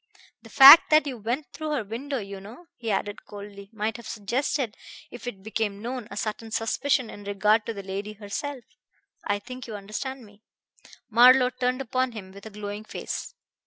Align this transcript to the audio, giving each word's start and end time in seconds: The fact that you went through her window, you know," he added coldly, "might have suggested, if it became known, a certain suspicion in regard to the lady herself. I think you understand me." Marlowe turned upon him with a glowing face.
The 0.41 0.49
fact 0.49 0.89
that 0.89 1.05
you 1.05 1.15
went 1.17 1.45
through 1.53 1.73
her 1.73 1.83
window, 1.83 2.17
you 2.17 2.41
know," 2.41 2.65
he 2.75 2.89
added 2.89 3.23
coldly, 3.23 3.69
"might 3.71 3.97
have 3.97 4.07
suggested, 4.07 4.75
if 5.11 5.27
it 5.27 5.43
became 5.43 5.79
known, 5.83 6.07
a 6.09 6.17
certain 6.17 6.49
suspicion 6.49 7.11
in 7.11 7.23
regard 7.23 7.67
to 7.67 7.73
the 7.75 7.83
lady 7.83 8.13
herself. 8.13 8.63
I 9.27 9.37
think 9.37 9.67
you 9.67 9.75
understand 9.75 10.25
me." 10.25 10.41
Marlowe 11.07 11.51
turned 11.51 11.81
upon 11.81 12.13
him 12.13 12.31
with 12.31 12.47
a 12.47 12.49
glowing 12.49 12.83
face. 12.83 13.35